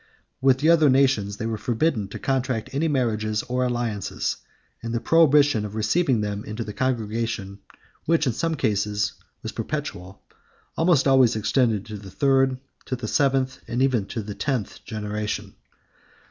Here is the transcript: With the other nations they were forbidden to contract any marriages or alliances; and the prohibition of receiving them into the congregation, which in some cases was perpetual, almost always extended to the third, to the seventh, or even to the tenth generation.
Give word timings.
With 0.41 0.57
the 0.57 0.69
other 0.71 0.89
nations 0.89 1.37
they 1.37 1.45
were 1.45 1.59
forbidden 1.59 2.07
to 2.07 2.17
contract 2.17 2.71
any 2.73 2.87
marriages 2.87 3.43
or 3.43 3.63
alliances; 3.65 4.37
and 4.81 4.95
the 4.95 4.99
prohibition 4.99 5.63
of 5.63 5.75
receiving 5.75 6.21
them 6.21 6.43
into 6.43 6.63
the 6.63 6.73
congregation, 6.73 7.59
which 8.05 8.25
in 8.25 8.33
some 8.33 8.55
cases 8.55 9.13
was 9.43 9.51
perpetual, 9.51 10.23
almost 10.75 11.07
always 11.07 11.35
extended 11.35 11.85
to 11.85 11.97
the 11.99 12.09
third, 12.09 12.57
to 12.85 12.95
the 12.95 13.07
seventh, 13.07 13.59
or 13.69 13.75
even 13.75 14.07
to 14.07 14.23
the 14.23 14.33
tenth 14.33 14.83
generation. 14.85 15.53